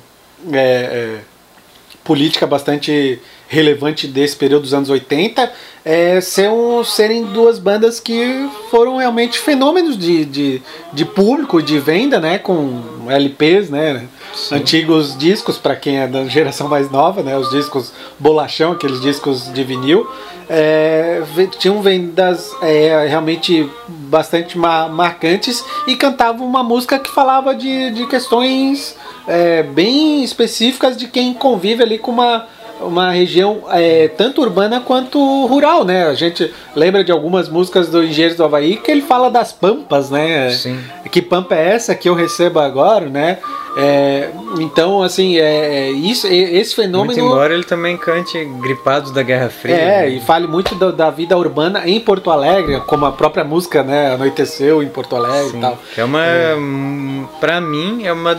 [0.52, 1.20] é, é
[2.04, 5.52] política bastante relevante desse período dos anos 80
[5.86, 6.20] é,
[6.52, 10.62] um serem duas bandas que foram realmente fenômenos de, de,
[10.94, 14.08] de público, de venda, né, com LPs, né,
[14.48, 14.56] Sim.
[14.56, 19.52] antigos discos para quem é da geração mais nova, né, os discos bolachão, aqueles discos
[19.52, 20.08] de vinil,
[20.50, 21.22] é,
[21.60, 28.96] tinham vendas é, realmente bastante marcantes e cantavam uma música que falava de, de questões
[29.28, 32.48] é, bem específicas de quem convive ali com uma
[32.80, 36.08] uma região é, tanto urbana quanto rural, né?
[36.08, 40.10] A gente lembra de algumas músicas do Engenheiros do Havaí que ele fala das pampas,
[40.10, 40.50] né?
[40.52, 40.80] Sim.
[41.12, 43.40] Que pampa é essa que eu recebo agora, né?
[43.78, 47.14] É, então, assim, é, é isso, esse fenômeno.
[47.14, 49.76] Muito embora ele também cante Gripados da Guerra Fria.
[49.76, 50.10] É, né?
[50.10, 54.14] e fale muito do, da vida urbana em Porto Alegre, como a própria música, né?
[54.14, 55.80] Anoiteceu em Porto Alegre Sim, e tal.
[55.98, 56.26] É uma.
[56.26, 56.56] É.
[57.40, 58.38] Pra mim, é uma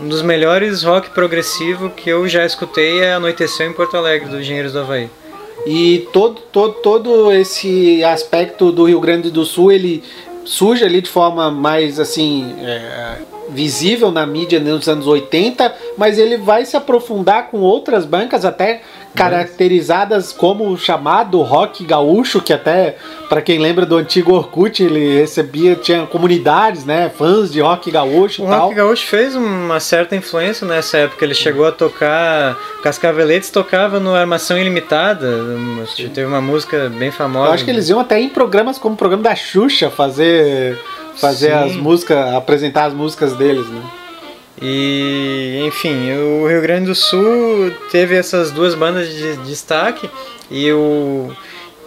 [0.00, 4.40] um dos melhores rock progressivo que eu já escutei é Anoiteceu em Porto Alegre, do
[4.40, 5.08] Engenheiros do Havaí.
[5.66, 10.02] E todo, todo, todo esse aspecto do Rio Grande do Sul, ele
[10.44, 16.36] surge ali de forma mais assim é, visível na mídia nos anos 80, mas ele
[16.36, 18.82] vai se aprofundar com outras bancas até
[19.14, 22.96] caracterizadas como o chamado rock gaúcho, que até
[23.28, 28.42] para quem lembra do antigo Orkut, ele recebia tinha comunidades, né, fãs de rock gaúcho
[28.42, 28.58] o e tal.
[28.58, 34.00] O rock gaúcho fez uma certa influência nessa época, ele chegou a tocar Cascaveletes tocava
[34.00, 35.26] no Armação Ilimitada,
[35.94, 36.08] Sim.
[36.08, 37.48] teve uma música bem famosa.
[37.48, 40.78] Eu acho que eles iam até em programas como o programa da Xuxa fazer
[41.16, 41.70] fazer Sim.
[41.70, 43.80] as músicas, apresentar as músicas deles, né?
[44.60, 50.08] E, enfim, o Rio Grande do Sul teve essas duas bandas de destaque
[50.50, 51.30] e o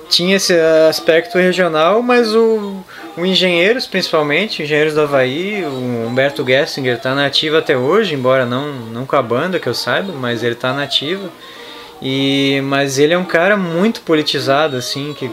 [0.10, 0.53] tinha esse
[0.89, 2.82] aspecto regional, mas o,
[3.17, 8.73] o Engenheiros, principalmente, Engenheiros do Havaí, o Humberto Gessinger está nativo até hoje, embora não,
[8.73, 11.30] não com a banda que eu saiba, mas ele está nativo.
[12.01, 15.29] E, mas ele é um cara muito politizado, assim, que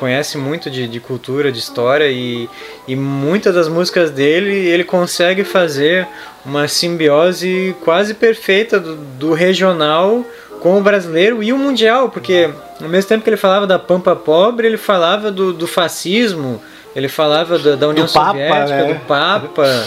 [0.00, 2.48] conhece muito de, de cultura, de história e,
[2.88, 6.08] e muitas das músicas dele ele consegue fazer
[6.44, 10.24] uma simbiose quase perfeita do, do regional
[10.60, 12.50] com o brasileiro e o mundial, porque
[12.80, 16.60] ao mesmo tempo que ele falava da pampa pobre, ele falava do, do fascismo,
[16.96, 18.92] ele falava da, da União do Soviética, Papa, né?
[18.92, 19.84] do Papa.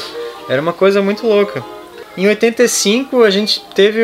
[0.48, 1.62] Era uma coisa muito louca.
[2.18, 4.02] Em 85 a gente teve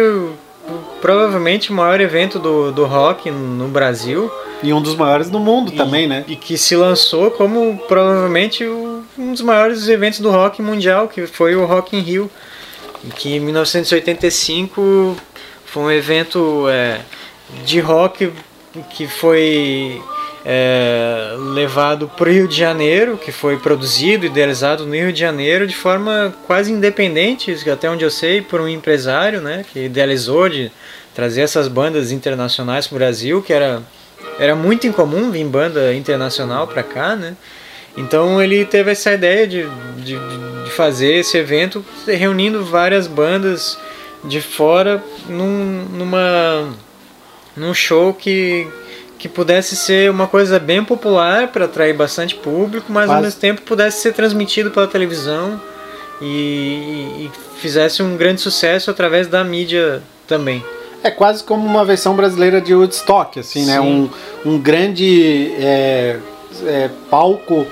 [1.02, 4.32] provavelmente o maior evento do, do rock no Brasil.
[4.64, 6.26] E um dos maiores do mundo e, também, né?
[6.28, 11.28] E que se lançou como provavelmente o, um dos maiores eventos do rock mundial, que
[11.28, 12.32] foi o Rock in Rio.
[13.16, 15.16] Que em 1985
[15.66, 17.02] foi um evento é,
[17.64, 18.32] de rock
[18.90, 20.02] que foi
[20.50, 25.68] é, levado para o Rio de Janeiro, que foi produzido, idealizado no Rio de Janeiro
[25.68, 30.72] de forma quase independente, até onde eu sei, por um empresário, né, que idealizou de
[31.14, 33.84] trazer essas bandas internacionais para o Brasil, que era,
[34.40, 37.36] era muito incomum vir banda internacional para cá, né.
[37.98, 40.18] Então ele teve essa ideia de, de,
[40.64, 43.78] de fazer esse evento reunindo várias bandas
[44.24, 46.70] de fora num, numa,
[47.58, 48.66] num show que
[49.18, 53.62] que pudesse ser uma coisa bem popular para atrair bastante público, mas ao mesmo tempo
[53.62, 55.60] pudesse ser transmitido pela televisão
[56.22, 60.64] e, e, fizesse um grande sucesso através da mídia também.
[61.04, 63.80] é quase como uma versão brasileira de Woodstock, assim, né?
[63.80, 64.10] Um,
[64.46, 66.20] um grande é,
[66.66, 67.66] é, palco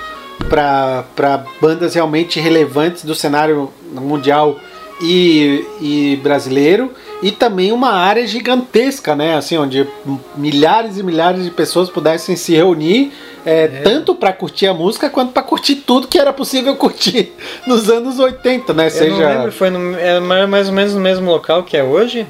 [0.49, 4.59] para bandas realmente relevantes do cenário mundial
[5.01, 9.35] e, e brasileiro e também uma área gigantesca, né?
[9.35, 9.87] Assim, onde
[10.35, 13.11] milhares e milhares de pessoas pudessem se reunir,
[13.45, 13.67] é, é.
[13.67, 17.33] tanto para curtir a música quanto para curtir tudo que era possível curtir
[17.65, 18.87] nos anos 80, né?
[18.87, 19.09] Eu Seja...
[19.09, 22.25] não lembro, foi no, é mais ou menos no mesmo local que é hoje?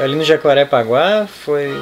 [0.00, 1.74] ali no Jacarepaguá foi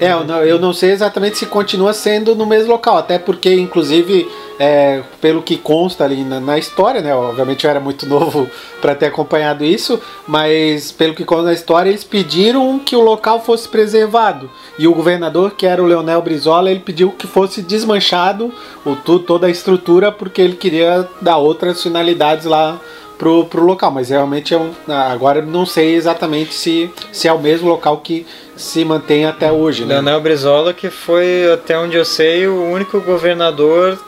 [0.00, 3.52] é, eu não, eu não sei exatamente se continua sendo no mesmo local, até porque,
[3.52, 4.26] inclusive,
[4.58, 7.14] é, pelo que consta ali na, na, história, né?
[7.14, 8.48] Obviamente eu era muito novo
[8.80, 13.40] para ter acompanhado isso, mas pelo que consta na história, eles pediram que o local
[13.40, 14.50] fosse preservado.
[14.78, 18.50] E o governador, que era o Leonel Brizola, ele pediu que fosse desmanchado
[18.86, 22.80] o, toda a estrutura, porque ele queria dar outras finalidades lá
[23.20, 27.38] pro, pro local, mas realmente é um, agora não sei exatamente se, se é o
[27.38, 28.26] mesmo local que
[28.60, 29.84] se mantém até hoje.
[29.84, 29.94] Né?
[29.94, 33.98] Leonel Brizola, que foi, até onde eu sei, o único governador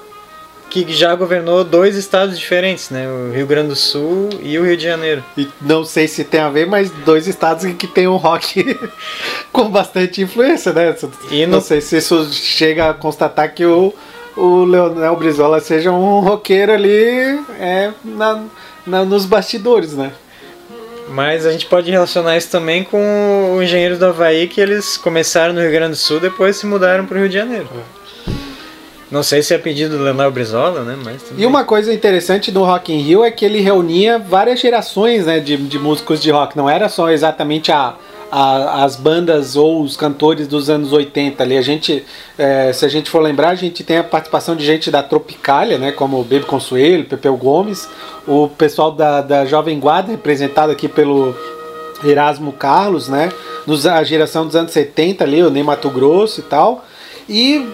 [0.73, 3.07] que já governou dois estados diferentes, né?
[3.07, 5.23] O Rio Grande do Sul e o Rio de Janeiro.
[5.37, 8.79] E não sei se tem a ver, mas dois estados que tem um rock
[9.53, 10.97] com bastante influência, né?
[11.31, 13.93] E não sei se isso chega a constatar que o,
[14.35, 18.43] o Leonel Brizola seja um roqueiro ali é, na,
[18.87, 20.13] na, nos bastidores, né?
[21.13, 25.53] Mas a gente pode relacionar isso também com o Engenheiro do Havaí, que eles começaram
[25.53, 27.69] no Rio Grande do Sul depois se mudaram para o Rio de Janeiro.
[29.11, 30.97] Não sei se é pedido do Leonel Brizola, né?
[31.05, 35.27] Mas e uma coisa interessante do Rock in Rio é que ele reunia várias gerações
[35.27, 36.57] né, de, de músicos de rock.
[36.57, 37.95] Não era só exatamente a,
[38.33, 41.59] a, as bandas ou os cantores dos anos 80 ali.
[41.59, 42.03] A gente,
[42.39, 45.77] é, se a gente for lembrar, a gente tem a participação de gente da Tropicália,
[45.77, 47.87] né, como o Baby Consuelo, Pepeu Gomes,
[48.27, 51.37] o pessoal da, da Jovem Guarda, representado aqui pelo
[52.03, 53.31] Erasmo Carlos, né,
[53.67, 56.83] nos, a geração dos anos 70 ali, o Ney Mato Grosso e tal.
[57.35, 57.67] E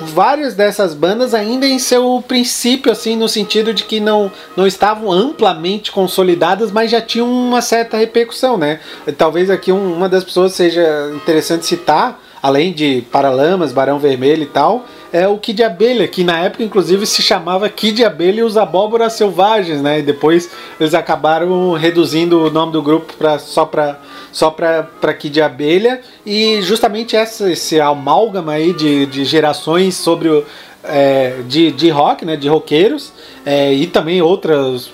[0.00, 5.10] várias dessas bandas ainda em seu princípio, assim, no sentido de que não, não estavam
[5.10, 8.78] amplamente consolidadas, mas já tinham uma certa repercussão, né?
[9.18, 14.46] Talvez aqui um, uma das pessoas seja interessante citar, além de Paralamas, Barão Vermelho e
[14.46, 18.56] tal, é o Kid Abelha, que na época inclusive se chamava Kid Abelha e os
[18.56, 19.98] Abóboras Selvagens, né?
[19.98, 23.98] E depois eles acabaram reduzindo o nome do grupo pra, só para
[24.32, 30.44] só para Kid Abelha e justamente essa, esse amálgama aí de, de gerações sobre o,
[30.84, 32.36] é, de, de rock, né?
[32.36, 33.12] De roqueiros
[33.44, 34.90] é, e também outras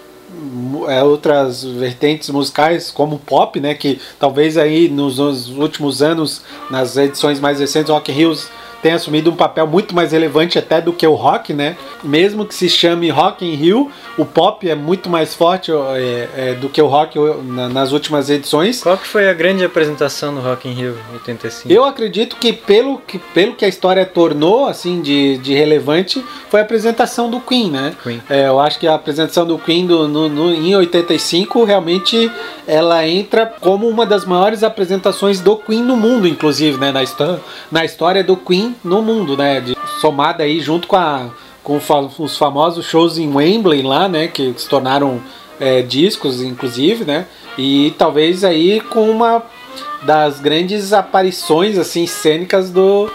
[0.89, 6.97] é, outras vertentes musicais como pop, né, que talvez aí nos, nos últimos anos, nas
[6.97, 8.49] edições mais recentes, Rock Hills
[8.87, 11.77] tem assumido um papel muito mais relevante até do que o rock, né?
[12.05, 16.55] Mesmo que se chame Rock in Rio, o pop é muito mais forte é, é,
[16.55, 18.83] do que o rock na, nas últimas edições.
[18.83, 21.73] Qual que foi a grande apresentação no Rock in Rio 85?
[21.73, 26.61] Eu acredito que pelo que, pelo que a história tornou assim de, de relevante foi
[26.61, 27.95] a apresentação do Queen, né?
[28.03, 28.23] Queen.
[28.29, 32.31] É, eu acho que a apresentação do Queen do, no, no, em 85 realmente
[32.67, 36.91] ela entra como uma das maiores apresentações do Queen no mundo, inclusive, né?
[36.91, 37.03] Na,
[37.71, 39.61] na história do Queen no mundo, né?
[39.61, 41.29] De, somada aí junto com, a,
[41.67, 41.81] com
[42.23, 44.29] os famosos shows em Wembley lá, né?
[44.29, 45.21] Que se tornaram
[45.59, 47.27] é, discos, inclusive, né?
[47.59, 49.43] E talvez aí com uma
[50.05, 53.11] das grandes aparições assim cênicas do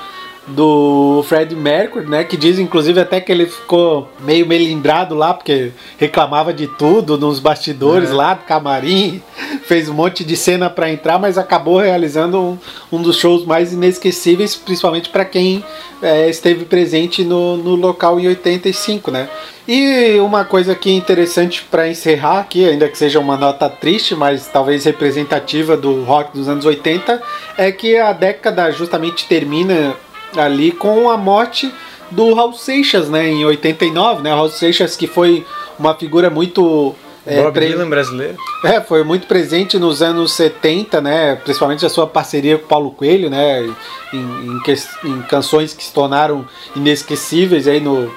[0.52, 2.24] do Fred Mercury, né?
[2.24, 7.40] Que diz inclusive até que ele ficou meio melindrado lá, porque reclamava de tudo nos
[7.40, 8.14] bastidores é.
[8.14, 9.22] lá do camarim,
[9.64, 12.58] fez um monte de cena para entrar, mas acabou realizando um,
[12.92, 15.64] um, dos shows mais inesquecíveis, principalmente para quem
[16.02, 19.30] é, esteve presente no, no local em 85, né?
[19.68, 24.16] E uma coisa que é interessante para encerrar aqui, ainda que seja uma nota triste,
[24.16, 27.22] mas talvez representativa do rock dos anos 80,
[27.58, 29.96] é que a década justamente termina
[30.38, 31.72] ali com a morte
[32.10, 35.46] do Raul Seixas, né, em 89, né, Raul Seixas que foi
[35.80, 38.38] uma figura muito é, Bob Dylan brasileiro.
[38.64, 41.36] É, foi muito presente nos anos 70, né?
[41.36, 43.64] Principalmente a sua parceria com Paulo Coelho, né?
[44.12, 44.60] Em, em,
[45.06, 48.12] em canções que se tornaram inesquecíveis aí no,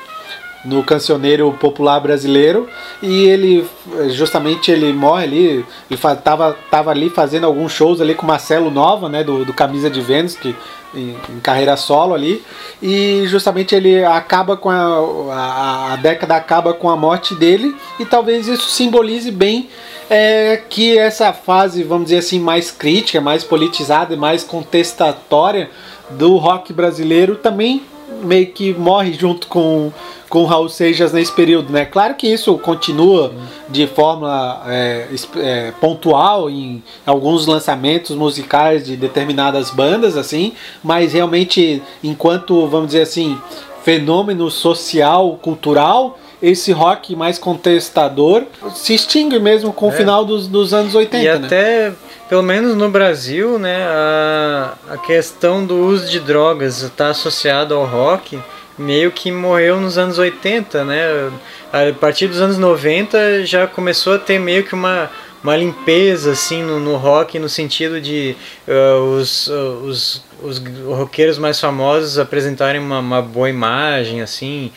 [0.64, 2.68] no cancioneiro popular brasileiro
[3.03, 3.66] e ele
[4.11, 9.09] justamente ele morre ali ele estava tava ali fazendo alguns shows ali com Marcelo Nova
[9.09, 10.55] né do, do Camisa de Vênus que
[10.94, 12.42] em, em, carreira solo ali
[12.81, 18.07] e justamente ele acaba com a, a, a, década acaba com a morte dele e
[18.07, 19.68] talvez isso simbolize bem
[20.09, 25.68] é, que essa fase vamos dizer assim mais crítica mais politizada e mais contestatória
[26.11, 27.82] do rock brasileiro também
[28.22, 29.92] meio que morre junto com
[30.34, 31.84] com Raul Seixas nesse período, né?
[31.84, 33.32] Claro que isso continua
[33.68, 40.52] de forma é, é, pontual em alguns lançamentos musicais de determinadas bandas, assim,
[40.82, 43.38] mas realmente, enquanto, vamos dizer assim,
[43.84, 48.42] fenômeno social, cultural, esse rock mais contestador
[48.74, 49.88] se extingue mesmo com é.
[49.90, 51.16] o final dos, dos anos 80.
[51.16, 51.46] E né?
[51.46, 51.92] até,
[52.35, 57.87] pelo menos no Brasil, né, a, a questão do uso de drogas está associado ao
[57.87, 58.41] rock
[58.76, 61.30] meio que morreu nos anos 80, né?
[61.72, 65.09] A partir dos anos 90 já começou a ter meio que uma,
[65.45, 68.35] uma limpeza assim no, no rock no sentido de
[68.66, 69.53] uh, os, uh,
[69.85, 70.59] os, os
[70.89, 74.72] roqueiros mais famosos apresentarem uma, uma boa imagem assim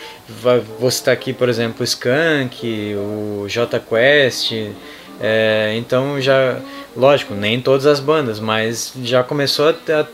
[0.79, 4.53] vou citar aqui por exemplo o Skank o J Quest
[5.19, 6.59] é, então já
[6.97, 10.05] Lógico, nem todas as bandas, mas já começou a,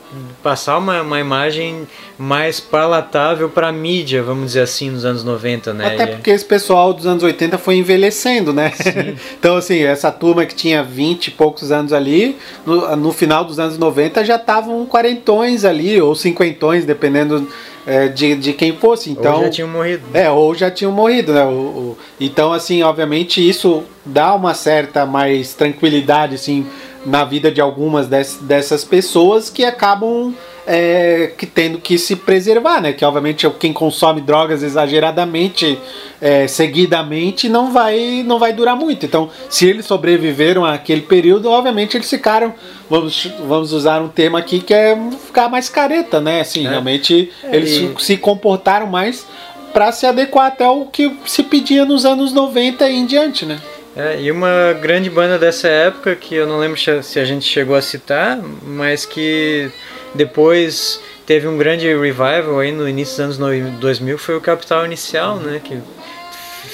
[0.44, 1.88] passar uma, uma imagem
[2.18, 5.94] mais palatável para mídia, vamos dizer assim, nos anos 90, né?
[5.94, 8.74] Até porque esse pessoal dos anos 80 foi envelhecendo, né?
[9.40, 12.36] então, assim, essa turma que tinha 20 e poucos anos ali,
[12.66, 17.48] no, no final dos anos 90 já estavam quarentões ali, ou cinquentões, dependendo
[17.86, 19.12] é, de, de quem fosse.
[19.12, 20.04] Então, ou já tinham morrido.
[20.14, 21.46] É, ou já tinham morrido, né?
[21.46, 26.66] O, o, então, assim, obviamente isso dá uma certa mais tranquilidade, assim,
[27.06, 30.34] na vida de algumas dessas pessoas que acabam
[30.66, 32.94] é, que tendo que se preservar, né?
[32.94, 35.78] Que obviamente quem consome drogas exageradamente,
[36.22, 39.06] é, seguidamente, não vai, não vai durar muito.
[39.06, 42.54] Então, se eles sobreviveram àquele período, obviamente eles ficaram,
[42.90, 46.42] vamos, vamos usar um tema aqui que é ficar mais careta, né?
[46.42, 46.70] Assim, é.
[46.70, 47.94] realmente é, eles e...
[48.00, 49.26] se comportaram mais
[49.74, 53.60] para se adequar até o que se pedia nos anos 90 e em diante, né?
[53.96, 57.76] É, e uma grande banda dessa época que eu não lembro se a gente chegou
[57.76, 59.72] a citar, mas que
[60.14, 65.38] depois teve um grande revival aí no início dos anos 2000 foi o Capital Inicial,
[65.38, 65.80] né, que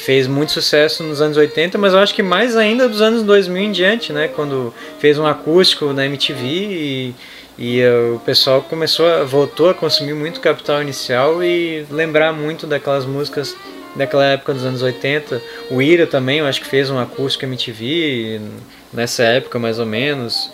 [0.05, 3.63] fez muito sucesso nos anos 80, mas eu acho que mais ainda dos anos 2000
[3.63, 7.15] em diante, né, quando fez um acústico na MTV e,
[7.57, 12.65] e uh, o pessoal começou a, voltou a consumir muito Capital Inicial e lembrar muito
[12.65, 13.55] daquelas músicas
[13.95, 15.41] daquela época dos anos 80.
[15.69, 18.39] O Ira também, eu acho que fez um acústico MTV
[18.93, 20.51] nessa época mais ou menos.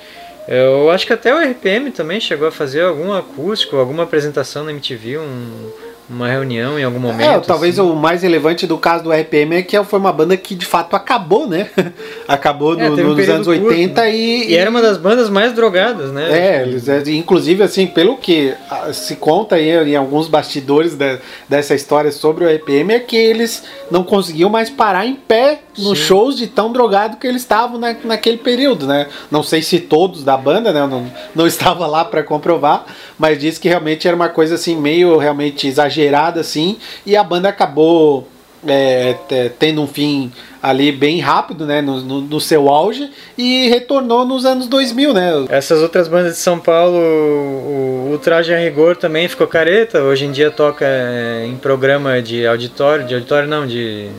[0.48, 4.72] Eu acho que até o RPM também chegou a fazer algum acústico, alguma apresentação na
[4.72, 5.72] MTV, um,
[6.08, 7.30] uma reunião em algum é, momento.
[7.30, 7.90] É, talvez assim.
[7.90, 10.96] o mais relevante do caso do RPM é que foi uma banda que de fato
[10.96, 11.70] acabou, né?
[12.28, 14.56] acabou é, no, um nos anos 80 curto, e, e.
[14.56, 16.30] era uma das bandas mais drogadas, né?
[16.32, 21.18] É, eles, é, inclusive, assim, pelo que ah, se conta aí em alguns bastidores de,
[21.50, 26.00] dessa história sobre o RPM, é que eles não conseguiam mais parar em pé nos
[26.00, 26.06] Sim.
[26.06, 29.08] shows de tão drogado que eles estavam na, naquele período, né?
[29.32, 30.82] Não sei se todos da banda, né?
[30.82, 32.86] Eu não, não estava lá para comprovar,
[33.18, 35.95] mas diz que realmente era uma coisa assim meio realmente exagerada
[36.40, 38.28] assim, e a banda acabou
[38.68, 39.16] é,
[39.60, 40.32] tendo um fim
[40.62, 45.32] ali bem rápido, né, no, no, no, seu auge e retornou nos anos 2000, né?
[45.50, 50.26] Essas outras bandas de São Paulo, o, o Traje a Rigor também ficou careta, hoje
[50.26, 54.10] em dia toca é, em programa de auditório, de auditório não, de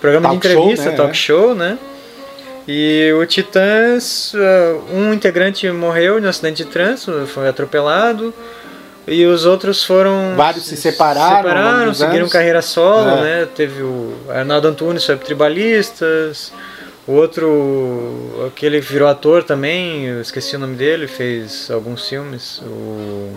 [0.00, 0.96] programa talk de entrevista, show, né?
[0.96, 1.78] talk show, né?
[2.68, 8.34] E o Titãs, uh, um integrante morreu no acidente de trânsito, foi atropelado.
[9.06, 10.34] E os outros foram.
[10.36, 11.36] Vários se separaram.
[11.36, 13.22] separaram seguiram carreira solo, é.
[13.22, 13.48] né?
[13.54, 16.52] Teve o Arnaldo Antunes foi pro Tribalistas.
[17.06, 22.60] O outro, aquele virou ator também, eu esqueci o nome dele, fez alguns filmes.
[22.66, 23.32] O.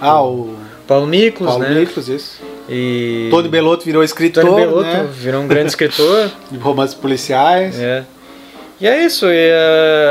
[0.00, 0.56] Ah, o.
[0.86, 1.80] Paulo Miklos, Paulo né?
[1.80, 2.40] Miklos, isso.
[2.68, 3.26] E...
[3.28, 4.44] Tony Belotto virou escritor.
[4.44, 5.08] Tony Belotto né?
[5.10, 6.30] virou um grande escritor.
[6.48, 7.76] De romances policiais.
[7.80, 8.04] É.
[8.78, 9.52] E é isso, e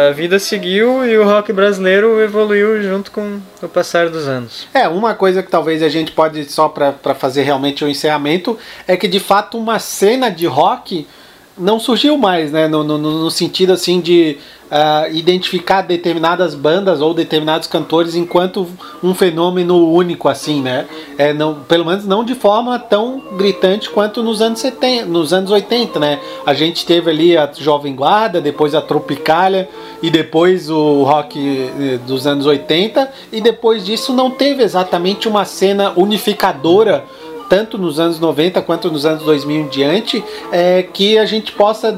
[0.10, 4.68] a vida seguiu e o rock brasileiro evoluiu junto com o passar dos anos.
[4.74, 8.58] É, uma coisa que talvez a gente pode, só para fazer realmente o um encerramento,
[8.88, 11.08] é que de fato uma cena de rock
[11.56, 12.68] não surgiu mais, né?
[12.68, 18.68] No, no, no sentido assim de uh, identificar determinadas bandas ou determinados cantores enquanto
[19.04, 20.86] um fenômeno único, assim, né?
[21.18, 25.52] É, não, pelo menos não de forma tão gritante quanto nos anos 70, nos anos
[25.52, 26.20] 80, né?
[26.46, 29.70] A gente teve ali a Jovem Guarda, depois a Tropicália
[30.02, 35.46] e depois o rock eh, dos anos 80 e depois disso não teve exatamente uma
[35.46, 37.06] cena unificadora
[37.50, 41.96] tanto nos anos 90 quanto nos anos 2000 em diante, é, que a gente possa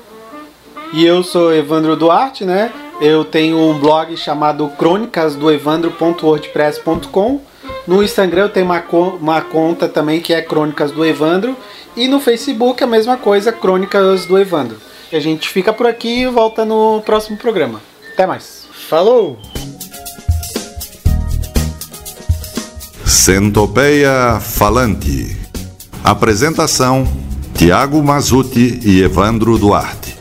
[0.94, 2.72] E eu sou Evandro Duarte, né?
[2.98, 7.42] Eu tenho um blog chamado crônicasdoevandro.wordpress.com.
[7.86, 8.82] No Instagram eu tenho uma,
[9.20, 11.54] uma conta também que é Crônicas do Evandro.
[11.98, 14.76] E no Facebook a mesma coisa, Crônicas do Evandro.
[15.12, 17.82] A gente fica por aqui e volta no próximo programa.
[18.12, 18.68] Até mais.
[18.88, 19.36] Falou!
[23.04, 25.36] Centopeia Falante.
[26.04, 27.04] Apresentação:
[27.52, 30.17] Tiago Mazuti e Evandro Duarte.